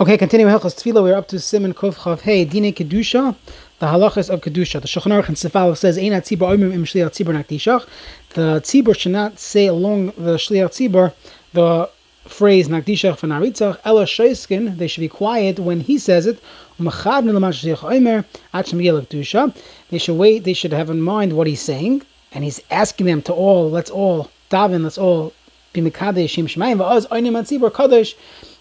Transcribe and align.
Okay, 0.00 0.16
continuing 0.16 0.50
Hilchas 0.50 0.82
Tefillah, 0.82 1.02
we're 1.02 1.14
up 1.14 1.28
to 1.28 1.36
Siman 1.36 1.74
Kuf 1.74 1.96
Chav 1.96 2.22
Hey, 2.22 2.46
Dine 2.46 2.72
Kedusha, 2.72 3.36
the 3.80 3.86
halachas 3.86 4.30
of 4.30 4.40
Kedusha. 4.40 4.80
The 4.80 4.88
Shulchan 4.88 5.12
Aruch 5.12 5.28
in 5.28 5.34
Sefalov 5.34 5.76
says, 5.76 5.98
Ein 5.98 6.12
tzibur 6.12 6.56
oimim 6.56 6.72
im 6.72 6.86
shliach 6.86 7.10
tzibur 7.10 7.34
nakdishach. 7.34 7.86
The 8.30 8.62
tzibur 8.62 8.96
should 8.96 9.12
not 9.12 9.38
say 9.38 9.66
along 9.66 10.06
the 10.06 10.36
shliach 10.36 10.70
tzibur 10.70 11.12
the 11.52 11.90
phrase 12.24 12.68
nakdishach 12.68 13.18
for 13.18 13.26
naritzach, 13.26 13.78
ela 13.84 14.06
shoiskin, 14.06 14.78
they 14.78 14.86
should 14.86 15.02
be 15.02 15.08
quiet 15.08 15.58
when 15.58 15.80
he 15.80 15.98
says 15.98 16.24
it, 16.24 16.42
umachad 16.78 17.24
nilamash 17.24 17.62
shliach 17.62 17.80
oimer, 17.80 18.24
at 18.54 18.68
shem 18.68 18.78
kedusha. 18.78 19.54
They 19.90 19.98
should 19.98 20.16
wait, 20.16 20.44
they 20.44 20.54
should 20.54 20.72
have 20.72 20.88
in 20.88 21.02
mind 21.02 21.34
what 21.34 21.46
he's 21.46 21.60
saying, 21.60 22.00
and 22.32 22.42
he's 22.42 22.62
asking 22.70 23.04
them 23.04 23.20
to 23.20 23.34
all, 23.34 23.70
let's 23.70 23.90
all 23.90 24.30
daven, 24.48 24.82
let's 24.82 24.96
all 24.96 25.34
be 25.74 25.82
mekadesh 25.82 26.30
shim 26.30 26.46
shemayim, 26.46 26.78
va'oz 26.78 27.06
oinim 27.08 27.34
tzibur 27.42 27.70
kadosh, 27.70 28.14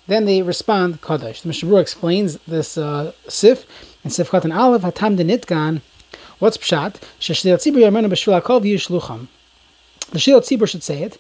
then 0.10 0.26
they 0.26 0.42
respond 0.42 1.02
Kaddish. 1.02 1.42
The 1.42 1.48
Mishnah 1.48 1.76
explains 1.78 2.38
this 2.48 2.78
uh, 2.78 3.14
sif 3.28 3.66
and 4.04 4.12
Sif 4.12 4.30
Katan 4.30 4.56
Aleph 4.56 4.82
Hatam 4.82 5.18
de 5.18 5.24
Nitgan. 5.24 5.82
What's 6.40 6.58
pshat? 6.58 6.96
The 10.12 10.20
Shliach 10.20 10.42
Tzibur 10.42 10.68
should 10.68 10.84
say 10.84 11.04
it 11.04 11.18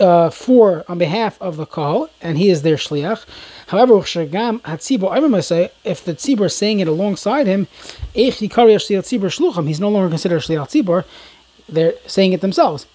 uh, 0.00 0.30
for 0.30 0.84
on 0.88 0.98
behalf 0.98 1.40
of 1.40 1.56
the 1.56 1.66
Kahal, 1.66 2.10
and 2.20 2.36
he 2.36 2.50
is 2.50 2.62
their 2.62 2.76
shliach. 2.76 3.24
However, 3.68 3.98
if 3.98 4.12
the 6.04 6.14
tzibur 6.14 6.46
is 6.46 6.56
saying 6.56 6.80
it 6.80 6.88
alongside 6.88 7.46
him, 7.46 7.68
he's 8.12 8.40
no 8.40 9.88
longer 9.88 10.08
considered 10.08 10.42
shliach 10.42 10.68
tzibur 10.68 11.04
they're 11.68 11.94
saying 12.06 12.32
it 12.32 12.40
themselves. 12.40 12.86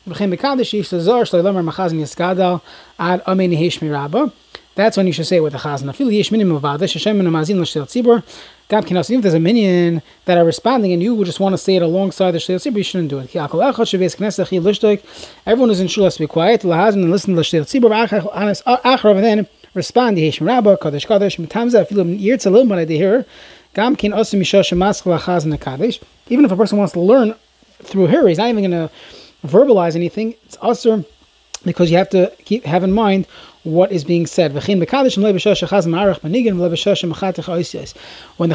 That's 4.75 4.95
when 4.95 5.07
you 5.07 5.13
should 5.13 5.27
say 5.27 5.37
it 5.37 5.43
with 5.43 5.53
the 5.53 5.59
chazan. 5.59 5.89
If 8.71 9.21
there's 9.21 9.33
a 9.33 9.39
minyan 9.39 10.01
that 10.25 10.37
are 10.37 10.45
responding 10.45 10.93
and 10.93 11.03
you 11.03 11.25
just 11.25 11.39
want 11.39 11.53
to 11.53 11.57
say 11.57 11.75
it 11.75 11.81
alongside 11.81 12.31
the 12.31 12.37
shliach 12.37 12.71
tzibur, 12.71 12.77
you 12.77 12.83
shouldn't 12.83 13.09
do 13.09 13.19
it. 13.19 13.35
Everyone 15.45 15.71
is 15.71 15.79
in 15.81 15.87
shul 15.87 16.03
has 16.05 16.13
to 16.15 16.19
be 16.21 16.27
quiet 16.27 16.63
and 16.63 17.11
listen 17.11 17.31
to 17.31 17.37
the 17.37 17.41
shliach 17.41 17.65
tzibur, 17.65 17.91
and 19.15 19.23
then 19.23 19.47
respond. 19.73 20.17
Yesh 20.17 20.39
mirabah, 20.39 20.77
kadosh 20.77 21.07
kadosh, 21.07 21.37
mitamza, 21.45 21.81
afilu 21.85 22.17
yirtza 22.17 22.51
lil 22.51 22.65
manay 22.65 22.85
deher, 22.87 23.25
gam 23.73 23.95
kin 23.95 24.11
osu 24.11 24.37
mishosh 24.39 24.71
maschal 24.77 25.19
chazan. 25.19 25.99
Even 26.29 26.45
if 26.45 26.51
a 26.51 26.55
person 26.55 26.77
wants 26.77 26.93
to 26.93 26.99
learn 27.01 27.33
through 27.83 28.07
her. 28.07 28.27
He's 28.27 28.37
not 28.37 28.49
even 28.49 28.69
going 28.69 28.87
to 28.87 28.91
verbalize 29.45 29.95
anything. 29.95 30.35
It's 30.45 30.57
usher 30.61 31.03
because 31.65 31.91
you 31.91 31.97
have 31.97 32.09
to 32.09 32.31
keep 32.45 32.63
have 32.65 32.83
in 32.83 32.91
mind 32.91 33.27
what 33.63 33.91
is 33.91 34.03
being 34.03 34.25
said. 34.25 34.53
When 34.53 34.63
the 34.63 34.85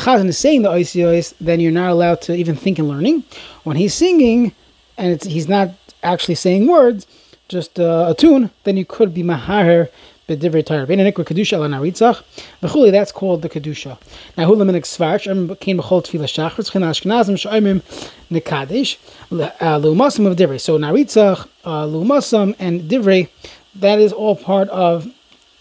chazan 0.01 0.27
is 0.27 0.39
saying 0.39 0.63
the 0.63 0.71
oisiyos, 0.71 1.35
then 1.41 1.61
you're 1.61 1.73
not 1.73 1.91
allowed 1.91 2.23
to 2.23 2.35
even 2.35 2.57
think 2.57 2.79
in 2.79 2.89
learning. 2.89 3.25
When 3.65 3.77
he's 3.77 3.95
singing 3.95 4.53
and 4.97 5.23
he's 5.23 5.49
not 5.49 5.71
actually 6.03 6.37
saying 6.37 6.67
words, 6.67 7.07
just 7.49 7.79
uh, 7.79 8.07
a 8.09 8.15
tune, 8.15 8.51
then 8.65 8.77
you 8.77 8.87
could 8.87 9.13
be 9.13 9.23
mahar 9.23 9.91
Bein 10.27 10.39
anikra 10.41 11.23
kedusha 11.23 11.59
naritzach. 11.59 12.23
V'chuli, 12.63 12.91
that's 12.91 13.13
called 13.13 13.43
the 13.43 13.49
kedusha. 13.51 13.99
Now, 14.39 14.47
hu 14.47 14.57
lemin 14.57 14.75
eksvarch, 14.75 15.27
em 15.27 15.55
came 15.57 15.79
b'chol 15.79 16.03
tefillah 16.03 16.25
shachar, 16.25 16.65
tzchin 16.65 16.83
ashkenazim 16.83 17.37
sh'oimim 17.37 17.83
nekadish, 18.31 18.97
lu'umasam 19.31 20.27
of 20.27 20.37
divrei. 20.39 20.59
So 20.59 20.79
naritzach, 20.79 21.47
uh, 21.65 21.85
lu'umasam, 21.85 22.57
and 22.59 22.89
divrei, 22.91 23.29
that 23.75 23.99
is 23.99 24.15
all 24.15 24.35
part 24.35 24.71
of 24.71 25.13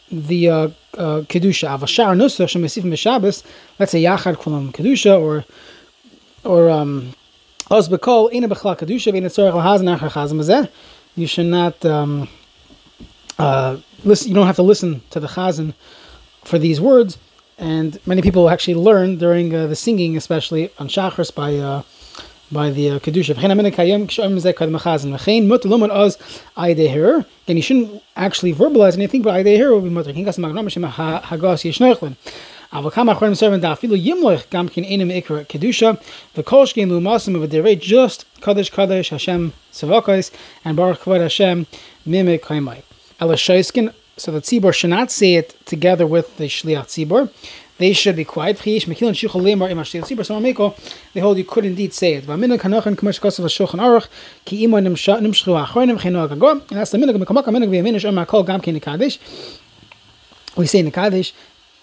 the 0.09 0.47
uh, 0.47 0.53
uh, 0.97 1.21
kedusha. 1.27 1.77
Avashar 1.77 2.15
nusach 2.15 3.43
let's 3.79 3.91
say 3.91 4.01
yachad 4.01 4.35
kulam 4.37 4.71
kedusha, 4.71 5.19
or 5.19 5.43
or 6.45 6.69
um, 6.69 7.13
b'kol, 7.69 8.31
ina 8.31 8.47
kedusha, 8.47 9.11
v'ina 9.11 9.97
achar 9.99 10.69
You 11.15 11.27
should 11.27 11.47
not... 11.47 11.85
Um, 11.85 12.29
uh, 13.39 13.77
listen, 14.04 14.28
you 14.28 14.34
don't 14.34 14.46
have 14.46 14.56
to 14.56 14.62
listen 14.62 15.02
to 15.10 15.20
the 15.20 15.28
chazan 15.28 15.74
for 16.44 16.58
these 16.58 16.80
words. 16.80 17.18
And 17.58 17.98
many 18.06 18.22
people 18.22 18.48
actually 18.48 18.76
learn 18.76 19.18
during 19.18 19.54
uh, 19.54 19.66
the 19.66 19.76
singing, 19.76 20.16
especially 20.16 20.70
on 20.78 20.88
shachris 20.88 21.34
by 21.34 21.56
uh, 21.56 21.82
by 22.52 22.70
the 22.70 22.90
uh, 22.90 22.98
kedusha. 23.00 23.34
And 27.48 27.58
you 27.58 27.62
shouldn't 27.62 28.02
actually 28.16 28.54
verbalize 28.54 28.94
anything, 28.94 29.22
but 29.22 29.34
aydeher 29.34 29.70
will 29.70 29.80
be 29.80 29.90
mutter. 29.90 30.12
אבל 32.72 32.90
כמה 32.90 33.12
אחרונים 33.12 33.34
סרבן 33.34 33.60
דאפילו 33.60 33.96
ימלך 33.96 34.42
גם 34.54 34.68
כן 34.68 34.84
אינם 34.84 35.10
עיקר 35.10 35.42
קדושה 35.42 35.90
וכל 36.36 36.66
שכן 36.66 36.88
לעומסם 36.88 37.34
ובדרי 37.34 37.78
just 37.82 38.40
קדש 38.40 38.68
קדש 38.68 39.12
השם 39.12 39.48
סבוקוס 39.72 40.30
and 40.66 40.72
ברוך 40.74 40.98
כבוד 40.98 41.20
השם 41.20 41.62
מימי 42.06 42.38
קיימי. 42.38 42.70
Ela 43.23 43.35
Shoiskin, 43.35 43.93
so 44.17 44.33
the 44.33 44.41
tzibor 44.41 44.73
should 44.73 44.89
not 44.89 45.09
say 45.09 45.35
it 45.35 45.55
together 45.65 46.05
with 46.05 46.35
the 46.35 46.49
shliach 46.49 46.87
tzibor. 46.87 47.31
They 47.77 47.93
should 47.93 48.17
be 48.17 48.25
quiet. 48.25 48.57
They 48.57 48.79
hold 51.21 51.37
you 51.37 51.45
could 51.45 51.63
indeed 51.65 51.93
say 51.93 52.15
it. 52.15 52.27
And 52.27 52.43
that's 52.43 52.59
the 56.91 56.97
minhag 56.97 57.17
We 60.57 60.67
say 60.67 60.91
Kaddish 60.91 61.33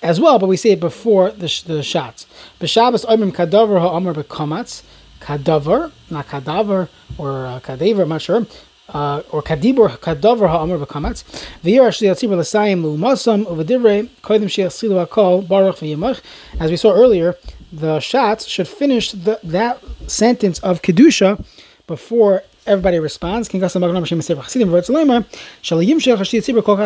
as 0.02 0.20
well, 0.20 0.38
but 0.38 0.46
we 0.46 0.58
say 0.58 0.70
it 0.72 0.80
before 0.80 1.30
the, 1.30 1.38
the 1.38 1.80
shatz. 1.80 2.26
B'Shabbos 2.60 3.06
oimim 3.06 3.32
kadaver 3.32 3.80
ha'amar 3.80 4.12
b'kamatz. 4.12 4.82
Kadaver, 5.20 5.90
not 6.10 6.28
kadaver 6.28 6.88
or 7.16 7.46
uh, 7.46 7.60
kadaver, 7.60 8.02
I'm 8.02 8.10
not 8.10 8.20
sure 8.20 8.46
uh, 8.94 9.22
or 9.30 9.42
kadibur 9.42 9.98
kadavar 9.98 10.48
ha'amar 10.48 10.78
b'kamatz 10.78 11.24
v'yir 11.64 11.86
ashli 11.88 12.10
atzibur 12.10 12.38
l'sayim 12.38 12.82
lu'masam 12.82 13.44
uvedivrei 13.46 14.08
hakol 14.22 15.46
baruch 15.46 15.76
v'yimach 15.76 16.20
as 16.58 16.70
we 16.70 16.76
saw 16.76 16.92
earlier 16.92 17.36
the 17.72 17.98
shatz 17.98 18.48
should 18.48 18.68
finish 18.68 19.12
the, 19.12 19.38
that 19.44 19.80
sentence 20.06 20.58
of 20.60 20.82
kedusha 20.82 21.44
before 21.86 22.42
everybody 22.66 22.98
responds. 22.98 23.48
King 23.48 23.60
Gasam 23.60 23.80
Magnum 23.80 24.04
Shem 24.04 24.22
Sefer 24.22 24.42
Chassidim 24.42 24.68
Tzibur 24.68 26.64
Kol 26.64 26.76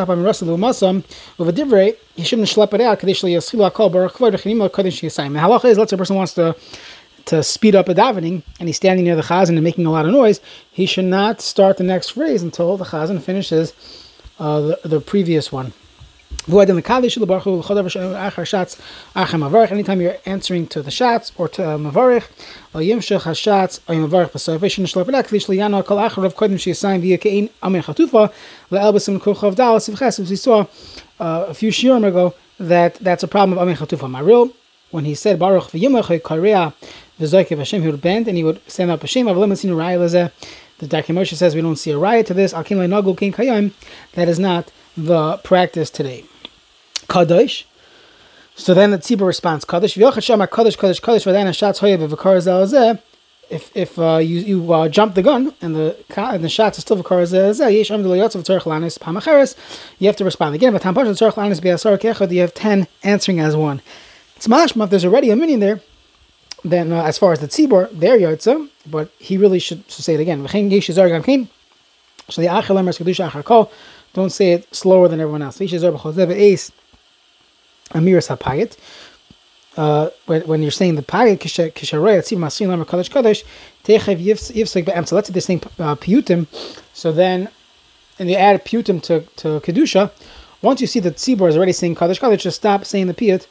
Uvedivrei 1.39 1.97
he 2.17 2.23
shouldn't 2.23 2.49
schlep 2.49 2.73
it 2.75 2.81
out 2.81 3.01
Baruch. 3.01 4.19
The 4.19 4.29
halacha 4.29 5.65
is 5.67 5.79
let's 5.79 5.91
say 5.91 5.95
a 5.95 5.99
person 5.99 6.17
wants 6.17 6.35
to 6.35 6.57
to 7.27 7.43
speed 7.43 7.75
up 7.75 7.89
a 7.89 7.95
davening 7.95 8.43
and 8.59 8.69
he's 8.69 8.77
standing 8.77 9.05
near 9.05 9.17
the 9.17 9.23
chazan 9.23 9.51
and 9.51 9.63
making 9.63 9.87
a 9.87 9.91
lot 9.91 10.07
of 10.07 10.13
noise, 10.13 10.41
he 10.71 10.87
should 10.87 11.05
not 11.05 11.41
start 11.41 11.77
the 11.77 11.85
next 11.85 12.11
phrase 12.11 12.43
until 12.43 12.77
the 12.77 12.85
chazan 12.85 13.21
finishes 13.21 13.73
uh, 14.39 14.61
the, 14.61 14.81
the 14.85 15.01
previous 15.01 15.53
one. 15.53 15.73
Anytime 16.47 16.81
you're 20.01 20.17
answering 20.27 20.67
to 20.67 20.83
the 20.83 20.91
shatz 20.91 21.33
or 21.39 21.49
to 21.49 21.65
uh, 21.65 21.79
mavarich, 21.79 22.25
we 22.75 22.93
saw 30.37 30.67
uh, 31.21 31.45
a 31.49 31.55
few 31.55 31.71
shiurim 31.71 32.07
ago 32.07 32.35
that 32.61 32.95
that's 32.97 33.23
a 33.23 33.29
problem 33.29 33.57
of 33.57 33.63
amin 33.63 33.77
chatufa. 33.77 34.11
Maril, 34.11 34.53
when 34.95 35.05
he 35.05 35.15
said 35.15 35.41
baruch 35.41 35.65
v'yimach 35.73 36.23
korea 36.23 36.73
v'zoykev 37.19 37.59
Hashem, 37.59 37.83
he 37.83 37.89
would 37.89 38.01
bend 38.01 38.29
and 38.29 38.37
he 38.37 38.45
would 38.45 38.61
stand 38.71 38.91
up 38.93 39.01
Hashem. 39.01 39.27
I've 39.27 39.59
seen 39.59 39.73
a 39.73 39.75
raya. 39.75 40.31
The 40.79 40.87
Darkei 40.87 41.15
Moshe 41.15 41.35
says 41.35 41.55
we 41.55 41.63
don't 41.63 41.77
see 41.77 41.91
a 41.91 41.99
riot 41.99 42.27
to 42.27 42.35
this. 42.35 42.53
Akim 42.53 42.79
le'nagul 42.79 43.17
king 43.19 43.33
kayim. 43.33 43.73
That 44.13 44.29
is 44.29 44.39
not 44.39 44.71
the 44.97 45.39
practice 45.39 45.91
today. 45.91 46.25
Kadosh. 47.09 47.65
So 48.57 48.73
then 48.73 48.93
the 48.93 48.99
tzibur 48.99 49.27
responds, 49.27 49.65
Kadosh 49.65 49.97
v'yochad 49.97 50.23
shama 50.23 50.47
Kadosh 50.47 50.77
Kadosh 50.77 51.01
Kadosh 51.01 51.25
v'dayin 51.27 51.47
hashatz 51.47 51.81
hoyev 51.81 52.09
v'kar 52.09 52.37
zelazeh. 52.39 53.01
If 53.51 53.77
if 53.77 53.99
uh, 53.99 54.19
you 54.19 54.39
you 54.41 54.73
uh, 54.73 54.89
jump 54.89 55.15
the 55.17 55.23
gun 55.23 55.55
and 55.61 55.75
the 55.75 55.97
and 56.17 56.43
the 56.45 56.49
shatz 56.49 56.79
are 56.79 56.81
still 56.81 56.97
v'kar 56.97 57.23
zelazeh, 57.23 57.77
yesh 57.77 57.91
am 57.91 58.03
deloyotzav 58.03 58.43
tzorich 58.45 58.63
lanis 58.63 58.99
pamacheres, 58.99 59.57
you 59.99 60.07
have 60.07 60.17
to 60.17 60.25
respond 60.25 60.55
again. 60.55 60.73
But 60.73 60.85
you 62.33 62.41
have 62.41 62.55
ten 62.55 62.87
answering 63.03 63.41
as 63.41 63.57
one. 63.57 63.83
It's 64.37 64.47
mashma 64.47 64.85
if 64.85 64.91
there's 64.91 65.05
already 65.05 65.31
a 65.31 65.37
minyan 65.37 65.61
there 65.61 65.81
then 66.65 66.93
uh, 66.93 67.03
as 67.03 67.19
far 67.19 67.33
as 67.33 67.41
the 67.41 67.47
tzibor, 67.47 67.91
their 67.93 68.19
yotza, 68.19 68.69
but 68.87 69.11
he 69.19 69.37
really 69.37 69.59
should, 69.59 69.85
should 69.91 70.05
say 70.05 70.15
it 70.15 70.21
again. 70.21 70.49
So 70.49 70.57
the 72.41 72.49
achal, 72.49 73.71
don't 74.15 74.31
say 74.31 74.53
it 74.53 74.75
slower 74.75 75.09
than 75.09 75.21
everyone 75.21 75.43
else. 75.43 75.61
Uh, 79.77 80.09
when, 80.27 80.43
when 80.43 80.63
you're 80.63 80.71
saying 80.71 80.95
the 80.95 81.03
payit, 81.03 81.39
kisharoy, 81.39 82.23
kadosh 82.87 83.11
kadosh. 83.11 83.45
So 85.07 85.17
let's 85.17 85.29
say 85.29 85.33
this 85.35 85.47
thing 85.47 85.63
uh, 85.79 85.97
piyutim. 85.97 86.47
So 86.95 87.13
then, 87.13 87.49
and 88.19 88.31
you 88.31 88.37
add 88.37 88.65
piyutim 88.65 89.03
to, 89.03 89.21
to 89.21 89.61
kedusha, 89.61 90.11
Once 90.63 90.81
you 90.81 90.87
see 90.87 91.01
that 91.01 91.17
Tzibor 91.17 91.49
is 91.49 91.57
already 91.57 91.73
saying 91.73 91.97
Kaddish 91.97 92.21
Kaddish, 92.21 92.45
just 92.45 92.57
stop 92.57 92.87
saying 92.87 93.09
the 93.09 93.15
Piyut 93.15 93.47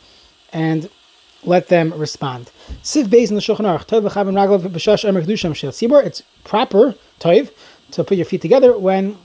and 0.53 0.89
let 1.43 1.67
them 1.67 1.93
respond. 1.93 2.51
Siv 2.81 3.05
Beis 3.07 3.29
in 3.29 3.35
the. 3.35 3.41
It's 6.05 6.23
proper, 6.43 6.95
Tov, 7.19 7.51
to 7.91 8.03
put 8.03 8.17
your 8.17 8.25
feet 8.25 8.41
together 8.41 8.77
when 8.77 9.17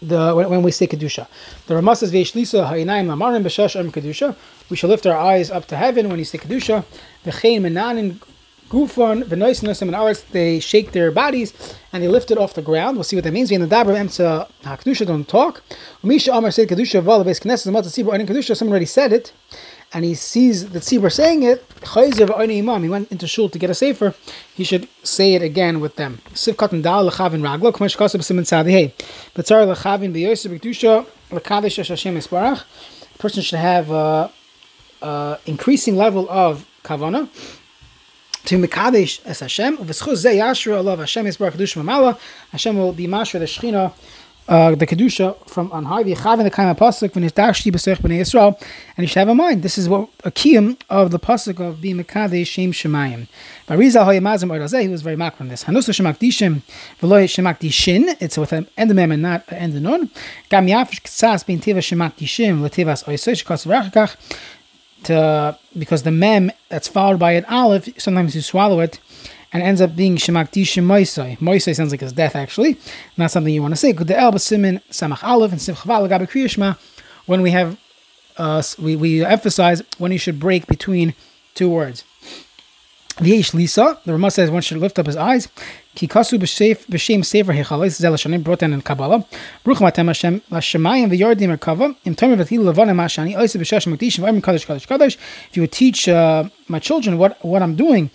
the 0.00 0.32
when, 0.34 0.48
when 0.48 0.62
we 0.62 0.70
say 0.70 0.86
kedusha. 0.86 1.26
The 1.66 1.74
Ramah 1.74 1.96
says 1.96 2.12
b'shash 2.12 3.90
kedusha. 3.90 4.36
We 4.70 4.76
shall 4.76 4.90
lift 4.90 5.06
our 5.06 5.16
eyes 5.16 5.50
up 5.50 5.66
to 5.66 5.76
heaven 5.76 6.08
when 6.08 6.18
you 6.18 6.24
say 6.24 6.38
kedusha. 6.38 6.84
V'chein 7.24 7.60
menanin 7.62 8.20
Gufon, 8.68 9.24
Venois, 9.24 9.62
Nosim, 9.62 9.82
and 9.82 9.92
Aretz, 9.92 10.28
they 10.30 10.60
shake 10.60 10.92
their 10.92 11.10
bodies 11.10 11.54
and 11.90 12.02
they 12.02 12.08
lift 12.08 12.30
it 12.30 12.36
off 12.36 12.52
the 12.52 12.60
ground. 12.60 12.98
We'll 12.98 13.04
see 13.04 13.16
what 13.16 13.24
that 13.24 13.32
means. 13.32 13.50
In 13.50 13.62
the 13.62 13.66
Dabra 13.66 13.96
Emtza 13.96 14.50
HaKedusha, 14.62 15.06
don't 15.06 15.26
talk. 15.26 15.62
Umisha 16.04 16.36
Amar 16.36 16.50
said 16.50 16.68
Kedusha, 16.68 17.02
Val, 17.02 17.24
Ves 17.24 17.40
Knesset, 17.40 17.72
Zmat, 17.72 17.84
Tzibur, 17.84 18.14
and 18.14 18.28
Kedusha, 18.28 18.54
someone 18.54 18.72
already 18.72 18.84
said 18.84 19.14
it, 19.14 19.32
and 19.92 20.04
he 20.04 20.14
sees 20.14 20.70
the 20.70 20.80
Tzibur 20.80 21.10
saying 21.10 21.42
it, 21.42 21.64
Imam, 21.96 22.82
he 22.82 22.88
went 22.88 23.10
into 23.10 23.26
Shul 23.26 23.48
to 23.48 23.58
get 23.58 23.70
a 23.70 23.74
safer, 23.74 24.14
he 24.54 24.64
should 24.64 24.88
say 25.02 25.34
it 25.34 25.42
again 25.42 25.80
with 25.80 25.96
them. 25.96 26.20
Siv 26.30 26.54
Katan 26.54 26.82
Dal, 26.82 27.10
Lechavin 27.10 27.40
Raglo, 27.40 27.72
Kmash 27.72 27.96
Kasab, 27.96 28.20
Siman 28.20 28.42
Tzadi, 28.42 28.70
hey, 28.70 28.94
Betzar, 29.34 29.74
Lechavin, 29.74 30.12
B'yosef, 30.12 30.58
Kedusha, 30.60 31.06
Lekavish, 31.30 31.88
Hashem, 31.88 32.16
Esparach, 32.16 32.64
a 33.14 33.18
person 33.18 33.42
should 33.42 33.58
have 33.58 33.90
uh, 33.90 35.36
increasing 35.46 35.96
level 35.96 36.28
of 36.30 36.66
kavana 36.82 37.28
to 38.44 38.58
Mekadesh 38.58 39.24
as 39.26 39.40
Hashem. 39.40 39.76
Hashem 39.76 39.86
will 42.78 42.92
be 42.92 43.06
mashra 43.06 43.38
the 43.38 43.44
shechina, 43.44 43.92
uh, 44.48 44.74
the 44.74 44.86
kedusha 44.86 45.36
from 45.46 45.70
on 45.72 45.84
high. 45.84 46.02
V'chav 46.02 46.38
in 46.38 46.44
the 46.44 46.70
of 46.70 46.76
pasuk 46.76 47.10
dashti 47.10 47.70
b'sech 47.70 47.98
b'nei 47.98 48.20
Yisrael, 48.20 48.60
and 48.96 49.04
you 49.04 49.06
should 49.06 49.18
have 49.18 49.28
in 49.28 49.36
mind 49.36 49.62
this 49.62 49.76
is 49.76 49.88
what 49.88 50.08
a 50.24 50.30
kiyum 50.30 50.80
of 50.88 51.10
the 51.10 51.18
pasuk 51.18 51.60
of 51.60 51.80
being 51.80 51.98
Mekadesh 51.98 52.46
shem 52.46 52.72
shemayim. 52.72 53.28
Barizal 53.68 54.06
hayamazim 54.06 54.50
orazeh 54.50 54.82
he 54.82 54.88
was 54.88 55.02
very 55.02 55.16
makron 55.16 55.42
on 55.42 55.48
this. 55.48 55.64
Hanusa 55.64 55.92
shemakdishim 55.92 56.62
v'loy 57.00 57.24
shemakdishin. 57.24 58.16
It's 58.20 58.38
with 58.38 58.52
an 58.52 58.66
end 58.76 58.94
mem 58.94 59.12
and 59.12 59.22
not 59.22 59.46
an 59.48 59.56
end 59.58 59.82
nun. 59.82 60.10
Gam 60.48 60.66
yafish 60.66 61.02
ktsas 61.02 61.46
bein 61.46 61.60
teva 61.60 61.78
shemakdishim 61.78 62.62
l'tevas 62.62 63.04
oisoy 63.04 63.34
shekos 63.34 63.66
v'rachakach 63.66 64.16
to 65.04 65.58
because 65.78 66.02
the 66.02 66.10
mem 66.10 66.50
that's 66.70 66.88
followed 66.88 67.18
by 67.18 67.32
an 67.32 67.44
aleph, 67.44 67.88
sometimes 68.00 68.34
you 68.34 68.40
swallow 68.40 68.80
it 68.80 68.98
and 69.52 69.62
ends 69.62 69.80
up 69.80 69.96
being 69.96 70.16
shemakdishim 70.16 70.84
moisai. 70.84 71.38
Moisai 71.38 71.74
sounds 71.74 71.90
like 71.90 72.00
his 72.00 72.12
death 72.12 72.36
actually, 72.36 72.76
not 73.16 73.30
something 73.30 73.52
you 73.52 73.62
want 73.62 73.72
to 73.72 73.76
say. 73.76 73.92
The 73.92 74.18
elba 74.18 74.38
simin 74.38 74.80
samach 74.90 75.22
aleph 75.22 75.52
and 75.52 75.60
simchaval 75.60 76.08
gabe 76.08 76.28
kriyishma. 76.28 76.78
When 77.26 77.42
we 77.42 77.50
have, 77.50 77.78
uh, 78.36 78.62
we 78.78 78.96
we 78.96 79.24
emphasize 79.24 79.82
when 79.98 80.12
you 80.12 80.18
should 80.18 80.38
break 80.38 80.66
between 80.66 81.14
two 81.54 81.68
words. 81.68 82.04
V'yesh 83.16 83.52
lisa. 83.52 83.98
The 84.04 84.12
Ramah 84.12 84.30
says 84.30 84.50
one 84.50 84.62
should 84.62 84.78
lift 84.78 84.98
up 84.98 85.06
his 85.06 85.16
eyes. 85.16 85.48
Kikasu 85.96 86.38
b'shem 86.38 87.24
sefer 87.24 87.52
hechalis 87.52 87.96
zel 87.96 88.12
hashanim 88.12 88.44
brought 88.44 88.62
in 88.62 88.80
Kabbalah. 88.80 89.26
Bruch 89.64 89.78
matem 89.78 90.06
Hashem 90.06 90.40
l'shemayim 90.50 91.10
v'yardim 91.10 91.58
merkava. 91.58 91.96
Im 92.04 92.14
tomer 92.14 92.36
v'til 92.36 92.60
levanim 92.60 92.94
mashani 92.94 93.34
oisa 93.34 93.56
b'shesh 93.60 93.92
makdishim 93.92 94.24
v'ayim 94.24 94.40
kadosh 94.40 94.66
kadosh 94.66 94.86
kadosh. 94.86 95.16
If 95.50 95.56
you 95.56 95.62
would 95.62 95.72
teach 95.72 96.08
uh, 96.08 96.44
my 96.68 96.78
children 96.78 97.18
what 97.18 97.44
what 97.44 97.60
I'm 97.60 97.74
doing 97.74 98.10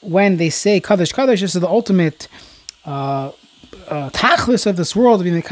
when 0.00 0.36
they 0.36 0.50
say 0.50 0.80
kadosh 0.80 1.12
kadosh, 1.14 1.40
this 1.40 1.54
is 1.54 1.60
the 1.60 1.68
ultimate. 1.68 2.28
Uh, 2.84 3.32
uh, 3.88 4.10
tachlis 4.10 4.66
of 4.66 4.76
this 4.76 4.94
world, 4.96 5.20
and 5.22 5.42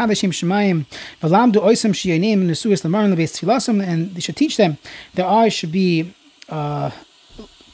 they 4.14 4.20
should 4.20 4.36
teach 4.36 4.56
them 4.56 4.78
their 5.14 5.26
eyes 5.26 5.52
should 5.52 5.72
be 5.72 6.14
uh, 6.48 6.90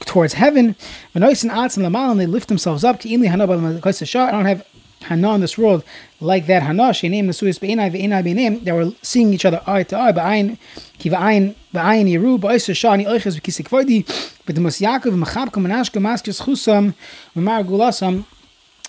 towards 0.01 0.35
heaven. 0.35 0.77
And 1.15 1.25
they 1.25 2.27
lift 2.27 2.49
themselves 2.49 2.85
up. 2.85 3.05
I 3.05 3.27
don't 4.31 4.45
have 4.45 4.67
Hana 5.03 5.35
in 5.35 5.41
this 5.41 5.57
world 5.57 5.85
like 6.21 6.47
that 6.47 6.63
Hana. 6.63 6.91
Shenem 6.91 7.27
nesuis 7.27 7.59
be'enai 7.59 7.91
ve'enai 7.91 8.23
be'enem. 8.25 8.65
They 8.65 8.73
were 8.73 8.93
seeing 9.03 9.33
each 9.33 9.45
other 9.45 9.61
eye 9.67 9.83
to 9.85 9.99
eye. 9.99 10.13
Ba'ayin 10.13 10.59
ki 10.99 11.11
va'ayin 11.11 11.55
ba'ayin 11.75 12.07
yiru 12.09 12.39
ba'oiser 12.39 12.75
shani 12.75 13.07
oiches 13.07 13.39
v'kisik 13.39 13.69
v'odi. 13.69 14.05
But 14.47 14.55
the 14.55 14.61
Mos 14.61 14.79
Yaakov 14.79 15.13
mechabkom 15.23 15.67
menashka 15.67 16.01
maskes 16.01 16.43
chusam 16.43 16.95
v'mar 17.37 17.65
gulasam. 17.65 18.25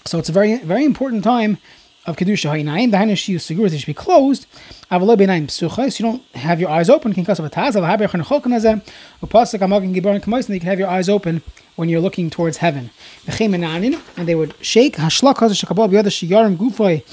So 0.05 0.19
it's 0.19 0.29
a 0.29 0.33
very 0.33 0.57
very 0.57 0.85
important 0.85 1.23
time 1.23 1.57
of 2.05 2.17
kedusha 2.17 2.49
ha'inayim. 2.49 2.91
The 2.91 2.97
hanish 2.97 3.33
sigur 3.37 3.69
they 3.69 3.77
should 3.77 3.87
be 3.87 3.93
closed. 3.93 4.45
Avalo 4.91 5.15
b'inayim 5.17 5.47
psuchos. 5.47 5.99
You 5.99 6.03
don't 6.03 6.23
have 6.35 6.59
your 6.59 6.69
eyes 6.69 6.89
open. 6.89 7.13
Can 7.13 7.25
of 7.29 7.39
a 7.39 7.49
taz. 7.49 7.75
Av 7.75 7.83
haber 7.83 8.07
chanachol 8.07 8.41
kanazeh. 8.41 8.81
Upasik 9.23 9.59
amagin 9.59 9.95
gibaron 9.95 10.21
kamois. 10.21 10.45
And 10.45 10.55
you 10.55 10.59
can 10.59 10.69
have 10.69 10.79
your 10.79 10.89
eyes 10.89 11.07
open 11.09 11.41
when 11.75 11.89
you're 11.89 12.01
looking 12.01 12.29
towards 12.29 12.57
heaven. 12.57 12.91
And 13.27 14.27
they 14.27 14.35
would 14.35 14.53
shake 14.61 14.97
hashlak 14.97 15.35
hazash 15.35 15.63
shakabal 15.63 15.89
b'yada 15.89 16.07
shiyarim 16.07 16.57
gufay. 16.57 17.03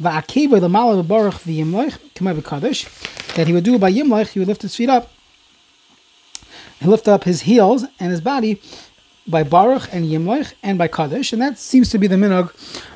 Va'akeva 0.00 0.60
l'mala 0.60 1.02
v'baruch 1.02 1.42
v'yimloich. 1.44 1.98
Kamei 2.14 2.38
b'kadosh. 2.38 3.34
That 3.34 3.46
he 3.46 3.52
would 3.52 3.64
do 3.64 3.78
by 3.78 3.90
yimloich. 3.90 4.28
He 4.28 4.38
would 4.40 4.48
lift 4.48 4.62
his 4.62 4.76
feet 4.76 4.90
up. 4.90 5.10
He 6.80 6.86
lift 6.86 7.08
up 7.08 7.24
his 7.24 7.42
heels 7.42 7.84
and 7.98 8.10
his 8.10 8.20
body 8.20 8.60
by 9.26 9.42
Baruch 9.42 9.88
and 9.92 10.04
Yimloich 10.04 10.52
and 10.62 10.76
by 10.76 10.88
Kaddish, 10.88 11.32
and 11.32 11.40
that 11.40 11.58
seems 11.58 11.88
to 11.90 11.98
be 11.98 12.06
the 12.06 12.16
minog 12.16 12.50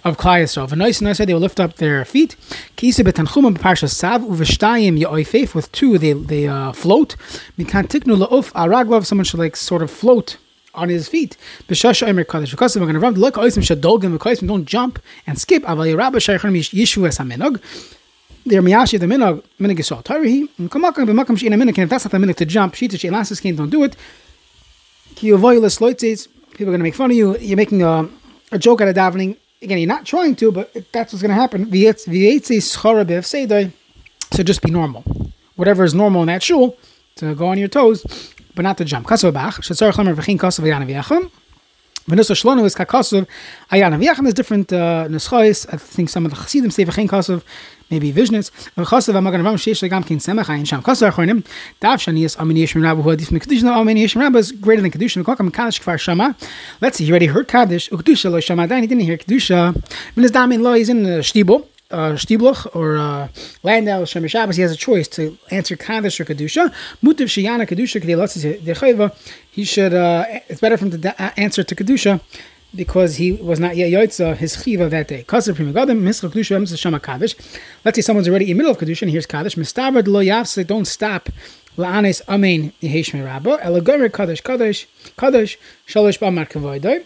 of 0.04 0.18
Klal 0.18 0.42
Yisrael. 0.42 0.70
And 0.70 0.78
nice 0.78 0.98
and 0.98 1.06
nice 1.06 1.18
they 1.18 1.32
will 1.32 1.40
lift 1.40 1.58
up 1.58 1.76
their 1.76 2.04
feet. 2.04 2.36
Kisa 2.76 3.02
betanchum 3.02 3.56
b'parsha 3.56 3.88
sav 3.88 4.22
uv'shtayim 4.22 5.00
ya'oifef 5.00 5.54
with 5.54 5.72
two 5.72 5.98
they 5.98 6.12
they 6.12 6.46
uh, 6.46 6.72
float. 6.72 7.16
Mikan 7.58 7.88
tiknu 7.88 8.26
la'uf 8.26 8.52
araglav 8.52 9.06
someone 9.06 9.24
should 9.24 9.40
like 9.40 9.56
sort 9.56 9.82
of 9.82 9.90
float 9.90 10.36
on 10.74 10.90
his 10.90 11.08
feet. 11.08 11.36
B'shash 11.66 12.06
omer 12.06 12.24
Kaddish 12.24 12.50
because 12.50 12.76
we're 12.76 12.82
going 12.82 12.94
to 12.94 13.00
run 13.00 13.14
look 13.14 13.34
oisim 13.34 13.62
shadolgim 13.62 14.16
v'koisim 14.18 14.46
don't 14.48 14.66
jump 14.66 14.98
and 15.26 15.38
skip. 15.38 15.62
Aval 15.62 15.94
yerabba 15.94 16.16
shaychon 16.16 16.54
yishu 16.56 17.06
es 17.08 17.18
haminog. 17.18 17.60
They're 18.44 18.62
miyashi 18.62 19.00
the 19.00 19.06
minog 19.06 19.42
minog 19.58 19.78
yisrael 19.78 20.04
tarihi. 20.04 20.48
Kamakam 20.68 21.08
b'makam 21.08 21.38
she'ina 21.38 21.56
minog 21.56 21.68
and 21.68 21.78
if 21.78 21.88
that's 21.88 22.04
not 22.04 22.12
the 22.12 22.18
minog 22.18 22.36
to 22.36 22.44
jump, 22.44 22.74
shita 22.74 23.00
she'elasis 23.00 23.40
can't 23.40 23.56
don't 23.56 23.70
do 23.70 23.82
it. 23.82 23.96
People 25.20 25.38
are 25.38 26.76
going 26.76 26.78
to 26.78 26.78
make 26.78 26.94
fun 26.94 27.10
of 27.10 27.16
you. 27.16 27.36
You're 27.38 27.56
making 27.56 27.82
a, 27.82 28.08
a 28.52 28.58
joke 28.58 28.80
out 28.80 28.88
of 28.88 28.94
davening. 28.96 29.36
Again, 29.60 29.78
you're 29.78 29.88
not 29.88 30.04
trying 30.06 30.36
to, 30.36 30.52
but 30.52 30.72
that's 30.92 31.12
what's 31.12 31.22
going 31.22 31.30
to 31.30 31.34
happen. 31.34 31.70
So 34.32 34.42
just 34.42 34.62
be 34.62 34.70
normal. 34.70 35.04
Whatever 35.56 35.84
is 35.84 35.94
normal 35.94 36.22
in 36.22 36.28
that 36.28 36.42
shul, 36.42 36.76
to 37.16 37.34
go 37.34 37.48
on 37.48 37.58
your 37.58 37.68
toes, 37.68 38.04
but 38.54 38.62
not 38.62 38.78
to 38.78 38.84
jump. 38.84 39.06
Venusa 42.08 42.34
Shlono 42.34 42.64
is 42.64 42.74
Kakosov. 42.74 43.26
Ayan 43.70 43.94
Aviachan 43.94 44.26
is 44.26 44.32
different 44.32 44.72
uh, 44.72 45.06
Neschais. 45.08 45.66
I 45.70 45.76
think 45.76 46.08
some 46.08 46.24
of 46.24 46.30
the 46.30 46.38
Chassidim 46.38 46.70
say 46.70 46.86
V'chein 46.86 47.06
Kosov, 47.06 47.42
maybe 47.90 48.12
Vishnitz. 48.12 48.50
V'chosov 48.76 49.14
Amagan 49.14 49.44
Ram 49.44 49.56
Sheish 49.56 49.88
Legam 49.88 50.06
Kin 50.06 50.18
Semach 50.18 50.46
Ayin 50.46 50.66
Sham 50.66 50.82
Kosov 50.82 51.10
Achronim. 51.10 51.46
Dav 51.80 51.98
Shani 51.98 52.24
is 52.24 52.36
Amini 52.36 52.62
Yishim 52.62 52.82
Rabba 52.82 53.02
who 53.02 53.10
Adif 53.10 53.28
Mekadushin. 53.28 53.64
Amini 53.64 54.04
Yishim 54.04 54.20
Rabba 54.20 54.38
is 54.38 54.52
greater 54.52 54.82
than 54.82 54.90
Kedushin. 54.90 55.22
V'kokam 55.22 55.52
Kaddish 55.52 55.80
Kfar 55.80 55.98
Shama. 55.98 56.36
Let's 56.80 56.98
see, 56.98 57.04
he 57.04 57.10
already 57.10 57.26
heard 57.26 57.48
Kaddish. 57.48 57.88
Ukdusha 57.90 58.30
Lo 58.30 58.40
Shama 58.40 58.66
Dain. 58.66 58.82
He 58.82 58.86
didn't 58.86 59.04
hear 59.04 59.16
Kedusha. 59.16 59.74
V'niz 60.14 60.30
Damin 60.30 60.62
Lo, 60.62 60.74
he's 60.74 60.88
in 60.88 61.02
the 61.02 61.20
Shtibel 61.20 61.66
uh, 61.90 62.12
Stibluch 62.12 62.74
or 62.76 62.98
uh, 62.98 63.28
Landau 63.62 64.04
Shem 64.04 64.26
Shabbos, 64.26 64.56
he 64.56 64.62
has 64.62 64.72
a 64.72 64.76
choice 64.76 65.08
to 65.08 65.38
answer 65.50 65.76
Kaddish 65.76 66.20
or 66.20 66.24
Kedusha. 66.24 66.72
Mutav 67.02 67.28
Shiyana 67.28 67.66
Kedusha 67.66 68.00
Kedei 68.00 69.16
He 69.50 69.64
should. 69.64 69.94
Uh, 69.94 70.24
it's 70.48 70.60
better 70.60 70.76
for 70.76 70.86
him 70.86 70.90
to 70.92 70.98
da- 70.98 71.32
answer 71.36 71.62
to 71.62 71.74
Kedusha 71.74 72.20
because 72.74 73.16
he 73.16 73.32
was 73.32 73.58
not 73.58 73.76
yet 73.76 73.90
Yotza 73.90 74.36
his 74.36 74.56
chiva 74.56 74.90
that 74.90 75.08
day. 75.08 75.24
Kaser 75.26 75.54
Prima 75.54 75.72
Gadim 75.72 76.00
Mischa 76.00 76.28
Kedusha 76.28 76.56
Emes 76.56 76.78
Shama 76.78 77.00
Kaddish. 77.00 77.34
Let's 77.84 77.96
say 77.96 78.02
someone's 78.02 78.28
already 78.28 78.50
in 78.50 78.56
the 78.56 78.62
middle 78.62 78.72
of 78.72 78.78
Kedusha 78.78 79.02
and 79.02 79.10
here's 79.10 79.26
Kaddish. 79.26 79.54
Mistabad 79.56 80.06
Lo. 80.06 80.22
Don't 80.64 80.84
stop. 80.84 81.28
La'anes 81.76 82.22
Amen 82.28 82.72
Yehesh 82.82 83.12
Rabba. 83.24 83.58
Elagomer 83.58 84.12
Kaddish 84.12 84.40
Kaddish 84.42 84.86
Kaddish 85.16 85.58
Shalosh 85.86 86.18
Ba'amar 86.18 86.48
Kavoidoi. 86.48 87.04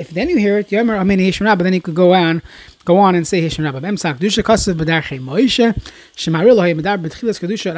If 0.00 0.10
then 0.10 0.28
you 0.28 0.38
hear 0.38 0.58
it, 0.58 0.68
Yomer 0.70 0.98
Amen 0.98 1.18
Yehesh 1.18 1.40
Rabba, 1.44 1.64
then 1.64 1.74
you 1.74 1.80
could 1.80 1.94
go 1.94 2.12
on 2.12 2.42
go 2.84 2.96
on 2.96 3.14
and 3.14 3.26
say 3.28 3.42
Hishim 3.42 3.64
Rabba. 3.64 3.86
Emsak, 3.86 4.18
Dusha 4.18 4.42
Kasav 4.42 4.74
B'darchei 4.74 5.20
Moishe, 5.20 5.74
Shemaril 6.16 6.64
Hay 6.64 6.72
Medar 6.72 6.96
B'tchilas 6.96 7.38
Kedusha 7.38 7.74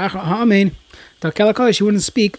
Takela 1.20 1.52
Kalish, 1.52 1.78
he 1.78 1.82
wouldn't 1.82 2.04
speak 2.04 2.38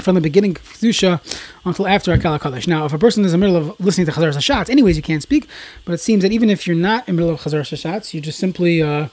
from 0.00 0.14
the 0.14 0.20
beginning 0.20 0.54
Kedusha 0.54 1.20
until 1.64 1.86
after 1.86 2.16
Akala 2.16 2.38
Kalash. 2.38 2.68
Now, 2.68 2.84
if 2.84 2.92
a 2.92 2.98
person 2.98 3.24
is 3.24 3.34
in 3.34 3.40
the 3.40 3.46
middle 3.46 3.60
of 3.60 3.80
listening 3.80 4.06
to 4.06 4.12
Chazar 4.12 4.32
Hashatz, 4.32 4.70
anyways, 4.70 4.96
you 4.96 5.02
can't 5.02 5.22
speak, 5.22 5.48
but 5.84 5.92
it 5.92 5.98
seems 5.98 6.22
that 6.22 6.32
even 6.32 6.50
if 6.50 6.66
you're 6.66 6.76
not 6.76 7.08
in 7.08 7.16
the 7.16 7.20
middle 7.20 7.34
of 7.34 7.40
Chazar 7.40 7.60
Hashatz, 7.60 8.14
you 8.14 8.20
just 8.20 8.38
simply, 8.38 8.80
uh, 8.80 9.08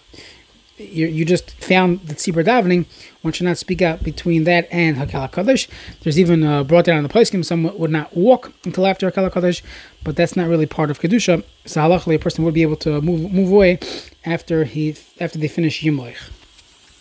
you, 0.78 1.08
you 1.08 1.26
just 1.26 1.52
found 1.52 2.02
the 2.02 2.14
tzibur 2.14 2.44
davening, 2.44 2.86
one 3.22 3.34
should 3.34 3.46
not 3.46 3.58
speak 3.58 3.82
out 3.82 4.04
between 4.04 4.44
that 4.44 4.68
and 4.72 4.98
Hakala 4.98 5.32
Kaddish. 5.32 5.68
There's 6.02 6.20
even 6.20 6.44
uh, 6.44 6.64
brought 6.64 6.86
down 6.86 6.98
in 6.98 7.04
the 7.04 7.10
place 7.10 7.32
some 7.48 7.64
would 7.78 7.92
not 7.92 8.16
walk 8.16 8.54
until 8.64 8.86
after 8.86 9.10
Hakala 9.10 9.32
Kaddish, 9.32 9.64
but 10.04 10.16
that's 10.16 10.36
not 10.36 10.48
really 10.48 10.68
part 10.68 10.92
of 10.92 11.00
Kedusha. 11.00 11.44
So 11.66 11.82
halachically, 11.82 12.16
a 12.16 12.20
person 12.20 12.46
would 12.46 12.54
be 12.54 12.62
able 12.62 12.76
to 12.78 13.02
move 13.02 13.32
move 13.34 13.52
away 13.52 13.80
after 14.24 14.66
he 14.66 14.96
after 15.20 15.40
they 15.40 15.48
finish 15.48 15.82
Yimloich. 15.82 16.30